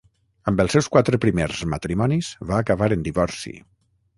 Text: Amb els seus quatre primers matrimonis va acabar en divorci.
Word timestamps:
Amb 0.51 0.61
els 0.63 0.73
seus 0.75 0.87
quatre 0.95 1.19
primers 1.27 1.61
matrimonis 1.75 2.31
va 2.53 2.59
acabar 2.65 2.91
en 2.97 3.05
divorci. 3.11 3.55